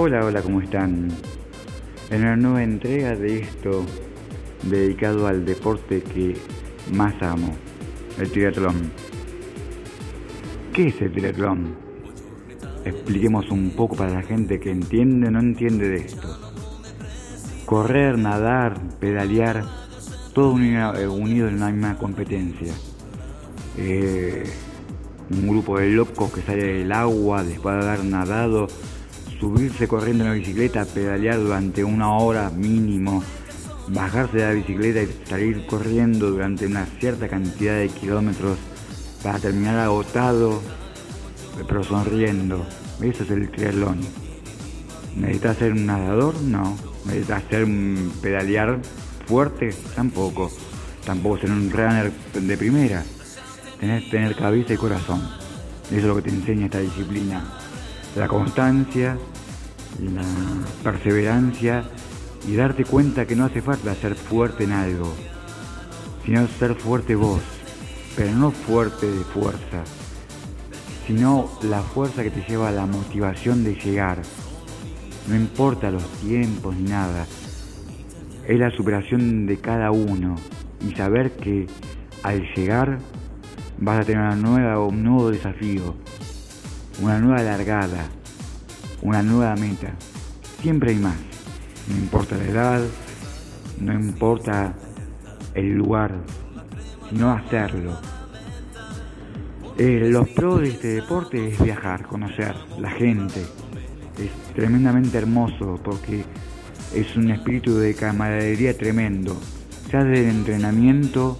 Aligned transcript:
Hola, 0.00 0.24
hola, 0.24 0.42
¿cómo 0.42 0.60
están? 0.60 1.08
En 2.08 2.20
una 2.22 2.36
nueva 2.36 2.62
entrega 2.62 3.16
de 3.16 3.40
esto 3.40 3.84
dedicado 4.62 5.26
al 5.26 5.44
deporte 5.44 6.02
que 6.02 6.36
más 6.92 7.20
amo, 7.20 7.52
el 8.16 8.30
triatlón. 8.30 8.92
¿Qué 10.72 10.86
es 10.86 11.02
el 11.02 11.10
triatlón? 11.10 11.74
Expliquemos 12.84 13.50
un 13.50 13.70
poco 13.70 13.96
para 13.96 14.12
la 14.12 14.22
gente 14.22 14.60
que 14.60 14.70
entiende 14.70 15.26
o 15.26 15.30
no 15.32 15.40
entiende 15.40 15.88
de 15.88 15.96
esto. 15.96 16.28
Correr, 17.66 18.16
nadar, 18.18 18.80
pedalear, 19.00 19.64
todo 20.32 20.56
eh, 20.60 21.08
unido 21.08 21.48
en 21.48 21.54
una 21.56 21.70
misma 21.72 21.98
competencia. 21.98 22.72
Eh, 23.76 24.44
un 25.32 25.48
grupo 25.48 25.80
de 25.80 25.88
locos 25.88 26.32
que 26.32 26.42
sale 26.42 26.74
del 26.74 26.92
agua 26.92 27.42
después 27.42 27.84
de 27.84 27.90
haber 27.90 28.04
nadado 28.04 28.68
subirse 29.38 29.86
corriendo 29.86 30.24
en 30.24 30.30
la 30.30 30.36
bicicleta, 30.36 30.84
pedalear 30.84 31.38
durante 31.38 31.84
una 31.84 32.12
hora 32.16 32.50
mínimo, 32.50 33.22
bajarse 33.88 34.38
de 34.38 34.42
la 34.42 34.52
bicicleta 34.52 35.02
y 35.02 35.26
salir 35.26 35.66
corriendo 35.66 36.30
durante 36.30 36.66
una 36.66 36.86
cierta 36.98 37.28
cantidad 37.28 37.78
de 37.78 37.88
kilómetros 37.88 38.58
para 39.22 39.38
terminar 39.38 39.78
agotado, 39.78 40.60
pero 41.66 41.84
sonriendo. 41.84 42.66
Eso 43.00 43.22
es 43.22 43.30
el 43.30 43.50
triatlón. 43.50 44.00
¿Necesitas 45.16 45.56
ser 45.56 45.72
un 45.72 45.86
nadador? 45.86 46.40
No. 46.42 46.76
¿Necesitas 47.06 47.42
ser 47.48 47.64
un 47.64 48.12
pedalear 48.20 48.80
fuerte? 49.26 49.74
Tampoco. 49.94 50.50
Tampoco 51.04 51.38
ser 51.38 51.50
un 51.50 51.70
runner 51.70 52.12
de 52.34 52.56
primera. 52.56 53.04
Tenés 53.80 54.04
que 54.04 54.10
tener 54.10 54.36
cabeza 54.36 54.74
y 54.74 54.76
corazón. 54.76 55.22
Eso 55.86 55.96
es 55.96 56.04
lo 56.04 56.16
que 56.16 56.22
te 56.22 56.30
enseña 56.30 56.66
esta 56.66 56.80
disciplina 56.80 57.67
la 58.16 58.28
constancia, 58.28 59.16
la 60.02 60.22
perseverancia 60.82 61.84
y 62.46 62.54
darte 62.54 62.84
cuenta 62.84 63.26
que 63.26 63.36
no 63.36 63.44
hace 63.44 63.62
falta 63.62 63.94
ser 63.94 64.14
fuerte 64.14 64.64
en 64.64 64.72
algo, 64.72 65.12
sino 66.24 66.46
ser 66.46 66.74
fuerte 66.74 67.14
vos, 67.14 67.40
pero 68.16 68.32
no 68.32 68.50
fuerte 68.50 69.06
de 69.06 69.24
fuerza, 69.24 69.84
sino 71.06 71.48
la 71.62 71.80
fuerza 71.80 72.22
que 72.22 72.30
te 72.30 72.44
lleva 72.48 72.68
a 72.68 72.72
la 72.72 72.86
motivación 72.86 73.64
de 73.64 73.74
llegar. 73.74 74.22
No 75.26 75.36
importa 75.36 75.90
los 75.90 76.06
tiempos 76.20 76.76
ni 76.76 76.88
nada, 76.88 77.26
es 78.46 78.58
la 78.58 78.70
superación 78.70 79.46
de 79.46 79.58
cada 79.58 79.90
uno 79.90 80.36
y 80.80 80.94
saber 80.94 81.32
que 81.32 81.66
al 82.22 82.42
llegar 82.54 82.98
vas 83.78 84.00
a 84.00 84.04
tener 84.04 84.22
una 84.22 84.36
nueva, 84.36 84.80
un 84.80 85.02
nuevo 85.02 85.30
desafío 85.30 85.94
una 87.00 87.18
nueva 87.18 87.42
largada, 87.42 88.08
una 89.02 89.22
nueva 89.22 89.54
meta. 89.56 89.92
Siempre 90.60 90.90
hay 90.90 90.98
más. 90.98 91.16
No 91.88 91.96
importa 91.96 92.36
la 92.36 92.44
edad, 92.44 92.82
no 93.80 93.92
importa 93.94 94.74
el 95.54 95.74
lugar, 95.74 96.14
sino 97.08 97.30
hacerlo. 97.30 97.98
Eh, 99.78 100.08
los 100.10 100.28
pros 100.30 100.60
de 100.60 100.68
este 100.70 100.88
deporte 100.88 101.48
es 101.48 101.62
viajar, 101.62 102.04
conocer 102.04 102.54
la 102.78 102.90
gente. 102.90 103.40
Es 104.18 104.54
tremendamente 104.54 105.16
hermoso 105.18 105.80
porque 105.82 106.24
es 106.94 107.16
un 107.16 107.30
espíritu 107.30 107.76
de 107.76 107.94
camaradería 107.94 108.76
tremendo. 108.76 109.40
Ya 109.92 110.02
desde 110.02 110.28
el 110.28 110.36
entrenamiento 110.36 111.38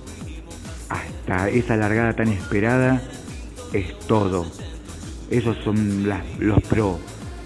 hasta 0.88 1.48
esa 1.48 1.76
largada 1.76 2.14
tan 2.14 2.28
esperada, 2.28 3.02
es 3.72 3.98
todo. 4.06 4.46
Esos 5.30 5.56
son 5.64 6.08
los 6.38 6.62
pros. 6.62 6.98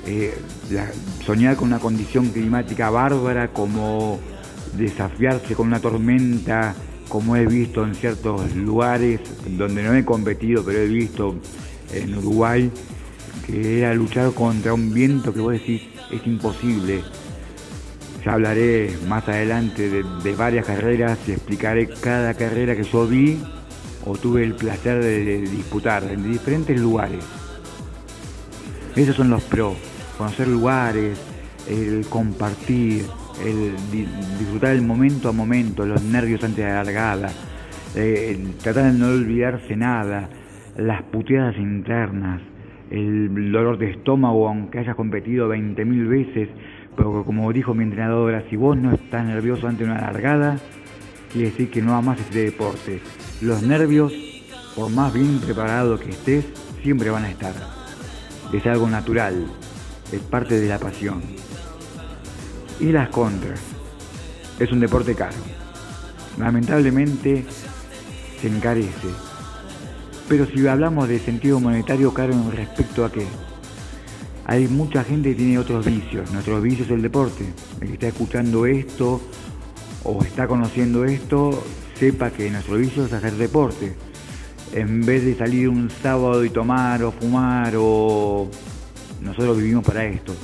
Eh, 0.07 0.35
soñar 1.25 1.57
con 1.57 1.69
una 1.69 1.79
condición 1.79 2.29
climática 2.31 2.91
bárbara 2.91 3.49
como 3.49 4.19
desafiarse 4.77 5.55
con 5.55 5.69
una 5.69 5.81
tormenta, 5.81 6.75
como 7.09 7.37
he 7.37 7.47
visto 7.47 7.85
en 7.85 7.95
ciertos 7.95 8.55
lugares 8.57 9.21
donde 9.57 9.83
no 9.83 9.95
he 9.95 10.05
competido, 10.05 10.65
pero 10.65 10.79
he 10.79 10.89
visto 10.89 11.37
en 11.93 12.17
Uruguay, 12.17 12.71
que 13.47 13.79
era 13.79 13.95
luchar 13.95 14.33
contra 14.33 14.75
un 14.75 14.93
viento 14.93 15.33
que 15.33 15.41
vos 15.41 15.53
decís 15.53 15.83
es 16.11 16.27
imposible. 16.27 17.03
Ya 18.25 18.35
hablaré 18.35 18.97
más 19.09 19.29
adelante 19.29 19.89
de, 19.91 20.35
varias 20.35 20.67
carreras 20.67 21.19
y 21.27 21.33
explicaré 21.33 21.89
cada 21.89 22.35
carrera 22.35 22.77
que 22.77 22.85
yo 22.85 23.07
vi 23.07 23.41
o 24.05 24.17
tuve 24.17 24.45
el 24.45 24.55
placer 24.55 25.03
de 25.03 25.41
disputar 25.43 26.05
en 26.05 26.31
diferentes 26.31 26.79
lugares. 26.81 27.25
Esos 28.95 29.17
son 29.17 29.31
los 29.31 29.43
pros, 29.45 29.75
conocer 30.19 30.47
lugares, 30.49 31.19
el 31.67 32.05
compartir, 32.11 33.07
el 33.43 33.73
disfrutar 34.39 34.73
el 34.75 34.83
momento 34.83 35.31
a 35.31 35.33
momento, 35.33 35.87
los 35.87 36.03
nervios 36.03 36.45
antes 36.45 36.59
de 36.59 36.71
la 36.71 36.85
largada, 36.85 37.31
eh, 37.95 38.39
tratar 38.63 38.93
de 38.93 38.99
no 38.99 39.09
olvidarse 39.09 39.77
nada, 39.77 40.29
las 40.77 41.03
puteadas 41.05 41.57
internas, 41.57 42.43
el 42.91 43.51
dolor 43.51 43.79
de 43.79 43.93
estómago 43.93 44.47
aunque 44.47 44.81
hayas 44.81 44.95
competido 44.95 45.49
20.000 45.49 46.09
veces, 46.09 46.49
pero 46.95 47.25
como 47.25 47.51
dijo 47.51 47.73
mi 47.73 47.85
entrenadora, 47.85 48.45
si 48.51 48.57
vos 48.57 48.77
no 48.77 48.93
estás 48.93 49.25
nervioso 49.25 49.69
ante 49.69 49.85
una 49.85 50.03
largada, 50.03 50.59
quiere 51.33 51.49
decir 51.49 51.71
que 51.71 51.81
no 51.81 51.95
amas 51.95 52.21
este 52.21 52.45
deporte. 52.45 53.01
Los 53.41 53.63
nervios, 53.63 54.13
por 54.77 54.91
más 54.91 55.15
bien 55.15 55.39
preparado 55.39 55.99
que 55.99 56.11
estés, 56.11 56.45
siempre 56.83 57.09
van 57.09 57.25
a 57.25 57.31
estar 57.31 57.82
es 58.53 58.67
algo 58.67 58.89
natural, 58.89 59.47
es 60.13 60.21
parte 60.21 60.61
de 60.61 60.69
la 60.69 60.79
pasión. 60.79 61.23
Y 62.81 62.93
las 62.93 63.09
contras, 63.09 63.61
es 64.59 64.71
un 64.71 64.81
deporte 64.81 65.15
caro. 65.15 65.37
Lamentablemente 66.39 67.45
se 68.41 68.49
encarece. 68.49 69.09
Pero 70.29 70.47
si 70.47 70.67
hablamos 70.67 71.09
de 71.09 71.19
sentido 71.19 71.61
monetario 71.61 72.13
caro 72.13 72.33
en 72.33 72.53
respecto 72.53 73.05
a 73.05 73.13
qué, 73.13 73.27
hay 74.47 74.69
mucha 74.69 75.05
gente 75.05 75.31
que 75.31 75.37
tiene 75.37 75.59
otros 75.59 75.85
vicios. 75.85 76.31
Nuestro 76.33 76.61
vicio 76.61 76.85
es 76.85 76.91
el 76.91 77.03
deporte. 77.03 77.45
El 77.81 77.89
que 77.89 77.95
está 77.95 78.09
escuchando 78.09 78.67
esto 78.67 79.21
o 80.05 80.23
está 80.25 80.47
conociendo 80.47 81.05
esto, 81.05 81.63
sepa 81.95 82.31
que 82.31 82.51
nuestro 82.51 82.77
vicio 82.77 83.07
es 83.07 83.13
hacer 83.13 83.35
deporte 83.35 83.95
en 84.73 85.05
vez 85.05 85.25
de 85.25 85.35
salir 85.35 85.69
un 85.69 85.91
sábado 85.91 86.45
y 86.45 86.51
tomar 86.51 87.03
o 87.03 87.13
fumar 87.13 87.75
o 87.77 88.49
nosotros 89.21 89.59
vivimos 89.59 89.85
para 89.85 90.05
esto. 90.05 90.35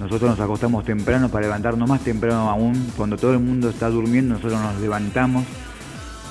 Nosotros 0.00 0.30
nos 0.30 0.40
acostamos 0.40 0.84
temprano 0.84 1.28
para 1.28 1.46
levantarnos 1.46 1.88
más 1.88 2.02
temprano 2.02 2.48
aún. 2.48 2.74
Cuando 2.96 3.16
todo 3.16 3.32
el 3.32 3.40
mundo 3.40 3.68
está 3.68 3.90
durmiendo, 3.90 4.34
nosotros 4.34 4.60
nos 4.60 4.80
levantamos 4.80 5.44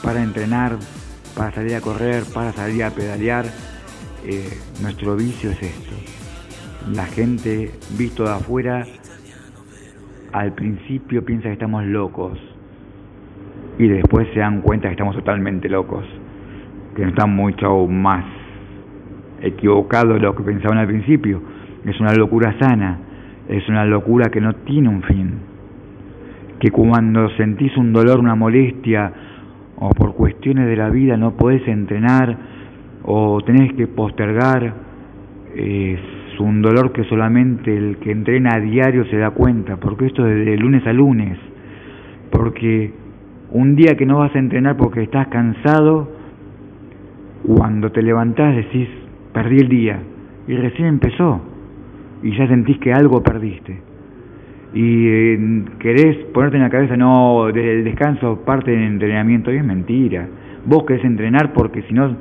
para 0.01 0.23
entrenar, 0.23 0.77
para 1.35 1.51
salir 1.53 1.75
a 1.75 1.81
correr, 1.81 2.23
para 2.33 2.53
salir 2.53 2.83
a 2.83 2.91
pedalear. 2.91 3.45
Eh, 4.25 4.57
nuestro 4.81 5.15
vicio 5.15 5.51
es 5.51 5.61
esto. 5.61 5.93
La 6.93 7.05
gente 7.05 7.71
visto 7.97 8.23
de 8.23 8.31
afuera 8.31 8.85
al 10.31 10.53
principio 10.53 11.23
piensa 11.23 11.47
que 11.47 11.53
estamos 11.53 11.83
locos 11.85 12.39
y 13.77 13.87
después 13.87 14.27
se 14.33 14.39
dan 14.39 14.61
cuenta 14.61 14.87
que 14.87 14.93
estamos 14.93 15.15
totalmente 15.15 15.69
locos 15.69 16.05
están 17.03 17.35
mucho 17.35 17.87
más 17.87 18.25
equivocados 19.41 20.15
de 20.15 20.19
lo 20.19 20.35
que 20.35 20.43
pensaban 20.43 20.77
al 20.77 20.87
principio. 20.87 21.41
Es 21.85 21.99
una 21.99 22.13
locura 22.13 22.55
sana, 22.59 22.99
es 23.47 23.67
una 23.69 23.85
locura 23.85 24.29
que 24.29 24.41
no 24.41 24.53
tiene 24.53 24.89
un 24.89 25.03
fin. 25.03 25.33
Que 26.59 26.71
cuando 26.71 27.29
sentís 27.37 27.75
un 27.77 27.93
dolor, 27.93 28.19
una 28.19 28.35
molestia, 28.35 29.11
o 29.79 29.89
por 29.89 30.15
cuestiones 30.15 30.67
de 30.67 30.75
la 30.75 30.89
vida 30.89 31.17
no 31.17 31.33
podés 31.37 31.67
entrenar, 31.67 32.35
o 33.03 33.39
tenés 33.41 33.73
que 33.73 33.87
postergar, 33.87 34.73
es 35.55 35.99
un 36.39 36.61
dolor 36.61 36.91
que 36.91 37.03
solamente 37.05 37.75
el 37.75 37.97
que 37.97 38.11
entrena 38.11 38.55
a 38.55 38.59
diario 38.59 39.05
se 39.05 39.17
da 39.17 39.31
cuenta, 39.31 39.77
porque 39.77 40.07
esto 40.07 40.27
es 40.27 40.45
de 40.45 40.57
lunes 40.57 40.85
a 40.85 40.93
lunes, 40.93 41.37
porque 42.31 42.91
un 43.51 43.75
día 43.75 43.95
que 43.95 44.05
no 44.05 44.17
vas 44.17 44.35
a 44.35 44.39
entrenar 44.39 44.77
porque 44.77 45.03
estás 45.03 45.27
cansado, 45.27 46.16
cuando 47.47 47.89
te 47.93 48.01
levantás 48.01 48.57
decís, 48.57 48.89
perdí 49.31 49.57
el 49.57 49.69
día, 49.69 49.99
y 50.47 50.55
recién 50.57 50.89
empezó, 50.89 51.39
y 52.21 52.35
ya 52.37 52.45
sentís 52.47 52.77
que 52.79 52.91
algo 52.91 53.23
perdiste. 53.23 53.79
Y 54.73 55.07
eh, 55.07 55.63
querés 55.79 56.17
ponerte 56.33 56.57
en 56.57 56.63
la 56.63 56.69
cabeza, 56.69 56.97
no, 56.97 57.47
el 57.47 57.85
descanso 57.85 58.43
parte 58.45 58.71
del 58.71 58.83
entrenamiento, 58.83 59.51
y 59.51 59.55
es 59.55 59.63
mentira. 59.63 60.27
Vos 60.65 60.83
querés 60.83 61.05
entrenar 61.05 61.53
porque 61.53 61.83
si 61.83 61.93
no 61.93 62.13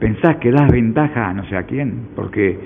pensás 0.00 0.36
que 0.36 0.50
das 0.50 0.68
ventaja 0.68 1.28
a 1.28 1.32
no 1.32 1.44
sé 1.44 1.56
a 1.56 1.62
quién, 1.62 2.08
porque 2.16 2.58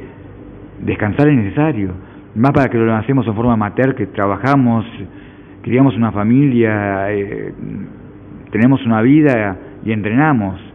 descansar 0.80 1.28
es 1.28 1.36
necesario. 1.36 1.90
Más 2.34 2.52
para 2.52 2.70
que 2.70 2.78
lo 2.78 2.94
hacemos 2.94 3.26
en 3.26 3.34
forma 3.34 3.52
amateur, 3.52 3.94
que 3.94 4.06
trabajamos, 4.06 4.86
criamos 5.60 5.94
una 5.94 6.10
familia, 6.10 7.12
eh, 7.12 7.52
tenemos 8.50 8.84
una 8.86 9.02
vida 9.02 9.58
y 9.84 9.92
entrenamos 9.92 10.67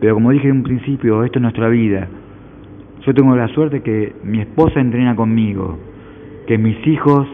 pero 0.00 0.14
como 0.14 0.30
dije 0.30 0.48
en 0.48 0.58
un 0.58 0.62
principio, 0.62 1.24
esto 1.24 1.38
es 1.38 1.42
nuestra 1.42 1.68
vida. 1.68 2.08
Yo 3.06 3.14
tengo 3.14 3.36
la 3.36 3.48
suerte 3.48 3.82
que 3.82 4.14
mi 4.24 4.40
esposa 4.40 4.80
entrena 4.80 5.14
conmigo 5.14 5.78
que 6.46 6.58
mis 6.58 6.86
hijos 6.86 7.26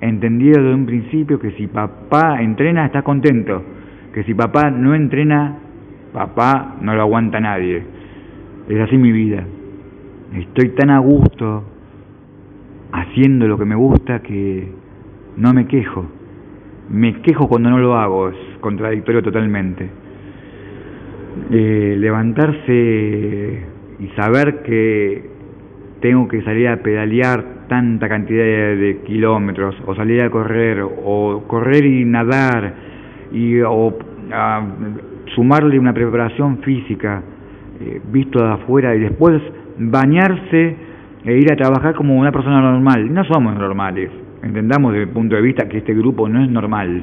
entendieron 0.00 0.62
desde 0.62 0.74
un 0.74 0.86
principio 0.86 1.38
que 1.40 1.52
si 1.52 1.66
papá 1.66 2.40
entrena 2.40 2.86
está 2.86 3.02
contento, 3.02 3.62
que 4.12 4.22
si 4.24 4.34
papá 4.34 4.70
no 4.70 4.94
entrena, 4.94 5.56
papá 6.12 6.76
no 6.80 6.94
lo 6.94 7.02
aguanta 7.02 7.40
nadie. 7.40 7.82
Es 8.68 8.80
así 8.80 8.96
mi 8.96 9.10
vida. 9.10 9.44
Estoy 10.34 10.70
tan 10.70 10.90
a 10.90 10.98
gusto 10.98 11.64
haciendo 12.92 13.48
lo 13.48 13.58
que 13.58 13.64
me 13.64 13.74
gusta 13.74 14.20
que 14.20 14.70
no 15.36 15.54
me 15.54 15.66
quejo. 15.66 16.06
Me 16.90 17.20
quejo 17.22 17.48
cuando 17.48 17.70
no 17.70 17.78
lo 17.78 17.96
hago, 17.96 18.28
es 18.28 18.36
contradictorio 18.60 19.22
totalmente. 19.22 19.88
Eh, 21.50 21.96
levantarse 21.98 23.62
y 24.00 24.06
saber 24.16 24.62
que 24.62 25.22
tengo 26.00 26.28
que 26.28 26.42
salir 26.42 26.68
a 26.68 26.76
pedalear 26.76 27.66
tanta 27.68 28.08
cantidad 28.08 28.44
de, 28.44 29.00
kilómetros, 29.06 29.74
o 29.86 29.94
salir 29.94 30.20
a 30.22 30.30
correr, 30.30 30.82
o 30.82 31.44
correr 31.46 31.86
y 31.86 32.04
nadar, 32.04 32.74
y, 33.32 33.60
o 33.60 33.98
sumarle 35.34 35.78
una 35.78 35.92
preparación 35.92 36.58
física 36.58 37.22
eh, 37.80 38.00
visto 38.12 38.42
de 38.42 38.52
afuera 38.52 38.94
y 38.94 39.00
después 39.00 39.40
bañarse 39.78 40.76
e 41.24 41.38
ir 41.38 41.52
a 41.52 41.56
trabajar 41.56 41.94
como 41.94 42.18
una 42.18 42.32
persona 42.32 42.60
normal. 42.60 43.12
No 43.12 43.24
somos 43.24 43.54
normales, 43.56 44.10
entendamos 44.42 44.92
desde 44.92 45.04
el 45.04 45.10
punto 45.10 45.36
de 45.36 45.42
vista 45.42 45.68
que 45.68 45.78
este 45.78 45.94
grupo 45.94 46.28
no 46.28 46.42
es 46.42 46.50
normal, 46.50 47.02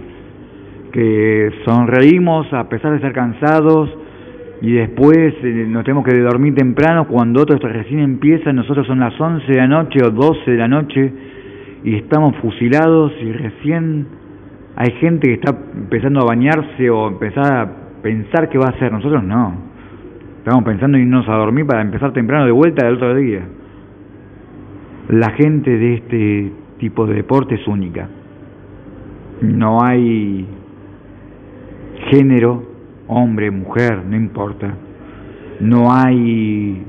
que 0.91 1.51
sonreímos 1.65 2.51
a 2.53 2.69
pesar 2.69 2.93
de 2.93 2.99
ser 2.99 3.13
cansados, 3.13 4.04
y 4.61 4.73
después 4.73 5.33
eh, 5.43 5.65
nos 5.67 5.83
tenemos 5.83 6.05
que 6.05 6.17
dormir 6.17 6.55
temprano 6.55 7.07
cuando 7.07 7.41
otros 7.41 7.61
recién 7.61 7.99
empiezan, 7.99 8.55
nosotros 8.55 8.87
son 8.87 8.99
las 8.99 9.19
11 9.19 9.45
de 9.51 9.57
la 9.57 9.67
noche 9.67 9.99
o 10.03 10.09
12 10.09 10.51
de 10.51 10.57
la 10.57 10.67
noche 10.67 11.13
y 11.83 11.95
estamos 11.95 12.35
fusilados 12.37 13.11
y 13.21 13.31
recién 13.31 14.07
hay 14.75 14.91
gente 14.93 15.27
que 15.27 15.33
está 15.35 15.55
empezando 15.75 16.21
a 16.21 16.25
bañarse 16.25 16.89
o 16.89 17.07
empezar 17.07 17.53
a 17.53 17.71
pensar 18.01 18.49
qué 18.49 18.57
va 18.57 18.67
a 18.67 18.69
hacer, 18.69 18.91
nosotros 18.91 19.23
no. 19.23 19.55
Estamos 20.39 20.63
pensando 20.63 20.97
en 20.97 21.03
irnos 21.05 21.27
a 21.27 21.33
dormir 21.33 21.65
para 21.65 21.81
empezar 21.81 22.13
temprano 22.13 22.45
de 22.45 22.51
vuelta 22.51 22.85
del 22.85 22.95
otro 22.95 23.15
día. 23.15 23.41
La 25.09 25.31
gente 25.31 25.77
de 25.77 25.93
este 25.95 26.51
tipo 26.77 27.05
de 27.07 27.15
deporte 27.15 27.55
es 27.55 27.67
única. 27.67 28.07
No 29.41 29.83
hay 29.83 30.45
género 32.11 32.74
hombre, 33.07 33.51
mujer, 33.51 34.03
no 34.05 34.15
importa. 34.15 34.73
No 35.59 35.91
hay 35.91 36.83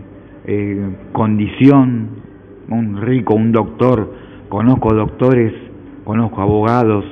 eh, 0.44 0.90
condición, 1.12 2.08
un 2.68 3.00
rico, 3.00 3.34
un 3.34 3.52
doctor, 3.52 4.12
conozco 4.48 4.94
doctores, 4.94 5.52
conozco 6.04 6.40
abogados, 6.42 7.04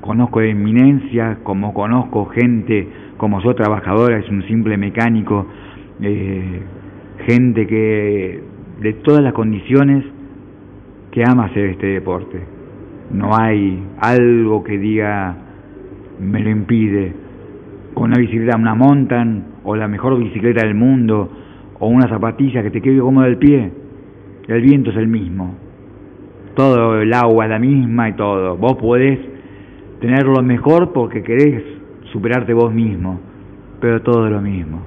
conozco 0.00 0.40
eminencia, 0.40 1.38
como 1.42 1.72
conozco 1.74 2.26
gente 2.26 2.88
como 3.16 3.40
soy 3.40 3.54
trabajadora, 3.54 4.18
es 4.18 4.28
un 4.28 4.42
simple 4.46 4.76
mecánico, 4.76 5.46
eh, 6.00 6.60
gente 7.26 7.66
que 7.66 8.42
de 8.80 8.92
todas 8.94 9.22
las 9.22 9.32
condiciones 9.32 10.04
que 11.10 11.22
ama 11.26 11.46
hacer 11.46 11.70
este 11.70 11.86
deporte. 11.86 12.42
No 13.10 13.34
hay 13.36 13.82
algo 14.00 14.62
que 14.64 14.78
diga 14.78 15.36
me 16.20 16.40
lo 16.40 16.50
impide, 16.50 17.14
con 17.96 18.10
una 18.10 18.18
bicicleta, 18.18 18.58
una 18.58 18.74
mountain 18.74 19.42
o 19.64 19.74
la 19.74 19.88
mejor 19.88 20.18
bicicleta 20.18 20.66
del 20.66 20.74
mundo 20.74 21.30
o 21.78 21.88
una 21.88 22.06
zapatilla 22.06 22.62
que 22.62 22.70
te 22.70 22.82
quede 22.82 23.00
cómodo 23.00 23.24
del 23.24 23.38
pie, 23.38 23.72
el 24.48 24.60
viento 24.60 24.90
es 24.90 24.98
el 24.98 25.08
mismo. 25.08 25.54
Todo 26.54 27.00
el 27.00 27.10
agua 27.14 27.46
es 27.46 27.50
la 27.50 27.58
misma 27.58 28.10
y 28.10 28.12
todo. 28.12 28.54
Vos 28.58 28.74
podés 28.74 29.18
tener 29.98 30.26
lo 30.26 30.42
mejor 30.42 30.92
porque 30.92 31.22
querés 31.22 31.62
superarte 32.12 32.52
vos 32.52 32.70
mismo, 32.70 33.18
pero 33.80 34.02
todo 34.02 34.26
es 34.26 34.32
lo 34.32 34.42
mismo. 34.42 34.82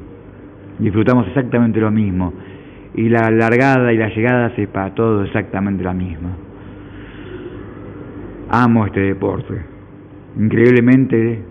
Disfrutamos 0.77 1.27
exactamente 1.29 1.79
lo 1.79 1.89
mismo. 1.89 2.31
Y 2.94 3.09
la 3.09 3.31
largada 3.31 3.91
y 3.91 3.97
la 3.97 4.09
llegada 4.09 4.53
es 4.56 4.67
para 4.67 4.94
todo 4.94 5.23
exactamente 5.23 5.83
la 5.83 5.95
misma. 5.95 6.29
Amo 8.51 8.85
este 8.85 9.00
deporte. 9.00 9.56
Increíblemente 10.38 11.48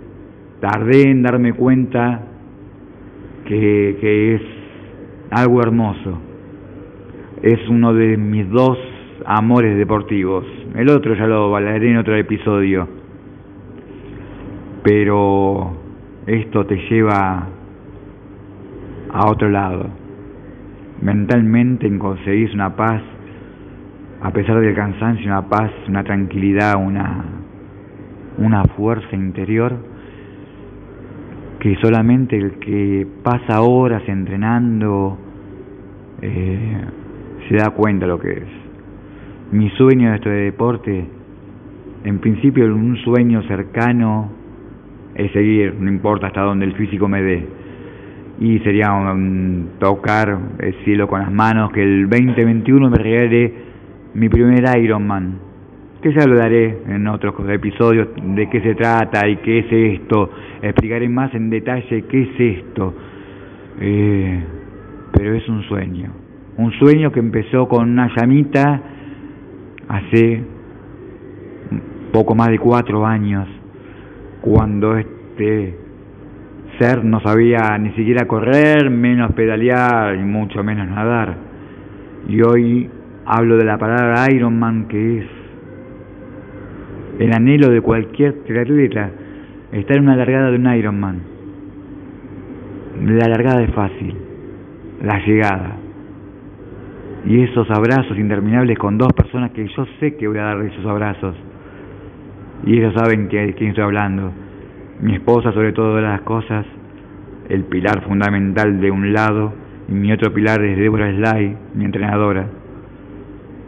tardé 0.60 1.10
en 1.10 1.22
darme 1.22 1.52
cuenta 1.52 2.20
que, 3.44 3.98
que 4.00 4.34
es 4.34 4.42
algo 5.30 5.60
hermoso. 5.62 6.18
Es 7.42 7.68
uno 7.68 7.94
de 7.94 8.16
mis 8.16 8.48
dos 8.50 8.78
amores 9.24 9.76
deportivos. 9.76 10.44
El 10.74 10.88
otro 10.90 11.14
ya 11.14 11.26
lo 11.26 11.54
hablaré 11.54 11.90
en 11.90 11.98
otro 11.98 12.16
episodio. 12.16 12.88
Pero 14.82 15.76
esto 16.26 16.66
te 16.66 16.76
lleva 16.88 17.46
a 19.12 19.30
otro 19.30 19.48
lado. 19.48 19.86
Mentalmente 21.00 21.86
en 21.86 21.98
conseguir 21.98 22.50
una 22.54 22.74
paz, 22.74 23.02
a 24.20 24.30
pesar 24.32 24.60
del 24.60 24.74
cansancio, 24.74 25.26
una 25.26 25.48
paz, 25.48 25.70
una 25.86 26.02
tranquilidad, 26.02 26.74
una, 26.76 27.24
una 28.38 28.64
fuerza 28.64 29.14
interior 29.14 29.76
que 31.60 31.76
solamente 31.82 32.36
el 32.36 32.52
que 32.58 33.06
pasa 33.22 33.62
horas 33.62 34.02
entrenando 34.08 35.18
eh, 36.22 36.76
se 37.48 37.56
da 37.56 37.70
cuenta 37.70 38.06
lo 38.06 38.18
que 38.18 38.30
es. 38.30 38.48
Mi 39.50 39.70
sueño 39.70 40.10
de 40.10 40.16
este 40.16 40.30
deporte, 40.30 41.04
en 42.04 42.18
principio 42.18 42.66
un 42.66 42.96
sueño 42.98 43.42
cercano, 43.44 44.30
es 45.14 45.32
seguir, 45.32 45.74
no 45.80 45.90
importa 45.90 46.28
hasta 46.28 46.42
donde 46.42 46.66
el 46.66 46.74
físico 46.74 47.08
me 47.08 47.22
dé. 47.22 47.46
Y 48.40 48.60
sería 48.60 48.92
un, 48.92 49.70
tocar 49.80 50.38
el 50.60 50.74
cielo 50.84 51.08
con 51.08 51.20
las 51.20 51.32
manos, 51.32 51.72
que 51.72 51.82
el 51.82 52.08
2021 52.08 52.90
me 52.90 52.98
regale 52.98 53.52
mi 54.14 54.28
primer 54.28 54.64
Ironman 54.78 55.47
que 56.02 56.12
ya 56.12 56.22
hablaré 56.22 56.82
en 56.86 57.06
otros 57.08 57.34
episodios 57.48 58.08
de 58.16 58.48
qué 58.48 58.60
se 58.60 58.74
trata 58.74 59.28
y 59.28 59.36
qué 59.38 59.58
es 59.60 60.00
esto, 60.00 60.30
explicaré 60.62 61.08
más 61.08 61.34
en 61.34 61.50
detalle 61.50 62.02
qué 62.02 62.22
es 62.22 62.58
esto, 62.58 62.94
eh, 63.80 64.44
pero 65.12 65.34
es 65.34 65.48
un 65.48 65.62
sueño, 65.64 66.12
un 66.56 66.72
sueño 66.72 67.10
que 67.10 67.18
empezó 67.18 67.68
con 67.68 67.90
una 67.90 68.10
llamita 68.14 68.80
hace 69.88 70.42
poco 72.12 72.34
más 72.34 72.48
de 72.48 72.58
cuatro 72.58 73.04
años, 73.04 73.48
cuando 74.40 74.96
este 74.96 75.74
ser 76.78 77.04
no 77.04 77.20
sabía 77.20 77.76
ni 77.78 77.90
siquiera 77.94 78.26
correr, 78.26 78.88
menos 78.88 79.32
pedalear 79.32 80.14
y 80.14 80.22
mucho 80.22 80.62
menos 80.62 80.86
nadar. 80.86 81.36
Y 82.28 82.40
hoy 82.42 82.88
hablo 83.26 83.56
de 83.56 83.64
la 83.64 83.78
palabra 83.78 84.26
Ironman 84.30 84.86
que 84.86 85.18
es 85.18 85.37
el 87.18 87.32
anhelo 87.32 87.70
de 87.70 87.80
cualquier 87.80 88.44
triatleta 88.44 89.10
está 89.72 89.94
en 89.94 90.02
una 90.04 90.16
largada 90.16 90.50
de 90.50 90.56
un 90.56 90.72
Ironman. 90.72 91.20
La 93.04 93.28
largada 93.28 93.62
es 93.62 93.74
fácil, 93.74 94.14
la 95.02 95.18
llegada. 95.26 95.76
Y 97.26 97.42
esos 97.42 97.68
abrazos 97.70 98.16
interminables 98.16 98.78
con 98.78 98.98
dos 98.98 99.12
personas 99.12 99.50
que 99.50 99.66
yo 99.66 99.86
sé 99.98 100.16
que 100.16 100.28
voy 100.28 100.38
a 100.38 100.44
dar 100.44 100.62
esos 100.62 100.86
abrazos. 100.86 101.34
Y 102.64 102.78
ellos 102.78 102.94
saben 102.94 103.28
de 103.28 103.54
quién 103.54 103.70
estoy 103.70 103.84
hablando. 103.84 104.32
Mi 105.00 105.14
esposa 105.14 105.52
sobre 105.52 105.72
todas 105.72 106.02
las 106.02 106.20
cosas, 106.22 106.66
el 107.48 107.64
pilar 107.64 108.02
fundamental 108.04 108.80
de 108.80 108.90
un 108.90 109.12
lado, 109.12 109.52
y 109.88 109.92
mi 109.92 110.12
otro 110.12 110.32
pilar 110.32 110.62
es 110.62 110.78
Deborah 110.78 111.12
Sly, 111.12 111.56
mi 111.74 111.84
entrenadora. 111.84 112.46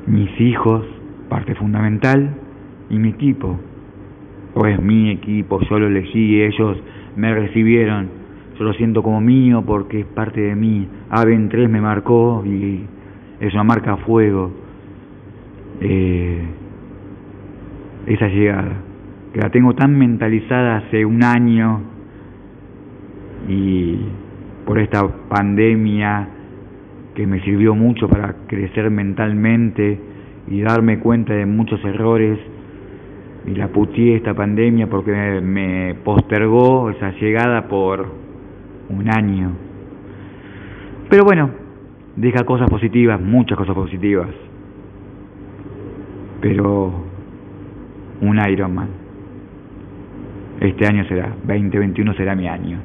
Mis 0.06 0.40
hijos, 0.40 0.84
parte 1.28 1.54
fundamental, 1.54 2.36
y 2.90 2.98
mi 2.98 3.10
equipo, 3.10 3.58
o 4.54 4.66
es 4.66 4.80
mi 4.80 5.10
equipo, 5.10 5.60
yo 5.60 5.78
lo 5.78 5.86
elegí, 5.86 6.42
ellos 6.42 6.76
me 7.16 7.32
recibieron, 7.32 8.08
yo 8.58 8.64
lo 8.64 8.72
siento 8.74 9.02
como 9.02 9.20
mío 9.20 9.62
porque 9.64 10.00
es 10.00 10.06
parte 10.06 10.40
de 10.40 10.54
mí. 10.54 10.86
Aven 11.08 11.48
3 11.48 11.70
me 11.70 11.80
marcó 11.80 12.42
y 12.44 12.84
es 13.40 13.54
una 13.54 13.64
marca 13.64 13.96
fuego. 13.98 14.50
Eh, 15.80 16.42
esa 18.06 18.28
llegada, 18.28 18.72
que 19.32 19.40
la 19.40 19.50
tengo 19.50 19.74
tan 19.74 19.96
mentalizada 19.96 20.78
hace 20.78 21.04
un 21.04 21.22
año 21.22 21.80
y 23.48 23.98
por 24.66 24.78
esta 24.78 25.06
pandemia 25.28 26.28
que 27.14 27.26
me 27.26 27.40
sirvió 27.42 27.74
mucho 27.74 28.08
para 28.08 28.34
crecer 28.46 28.90
mentalmente 28.90 29.98
y 30.48 30.60
darme 30.60 30.98
cuenta 30.98 31.34
de 31.34 31.46
muchos 31.46 31.82
errores 31.84 32.38
y 33.50 33.54
la 33.56 33.68
putié 33.68 34.16
esta 34.16 34.34
pandemia 34.34 34.86
porque 34.88 35.40
me 35.42 35.96
postergó 36.04 36.90
esa 36.90 37.10
llegada 37.12 37.66
por 37.68 38.06
un 38.88 39.10
año. 39.10 39.52
Pero 41.08 41.24
bueno, 41.24 41.50
deja 42.16 42.44
cosas 42.44 42.70
positivas, 42.70 43.20
muchas 43.20 43.58
cosas 43.58 43.74
positivas. 43.74 44.28
pero 46.40 46.90
un 48.22 48.38
Ironman. 48.50 48.88
Este 50.60 50.86
año 50.86 51.04
será, 51.06 51.34
2021 51.44 52.14
será 52.14 52.34
mi 52.34 52.48
año. 52.48 52.78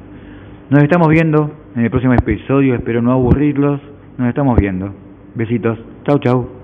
Nos 0.68 0.82
estamos 0.82 1.08
viendo 1.08 1.50
en 1.74 1.84
el 1.84 1.90
próximo 1.90 2.12
episodio, 2.14 2.74
espero 2.74 3.00
no 3.00 3.12
aburrirlos. 3.12 3.80
Nos 4.18 4.28
estamos 4.28 4.58
viendo. 4.58 4.92
Besitos. 5.34 5.78
Chau, 6.04 6.18
chau. 6.18 6.55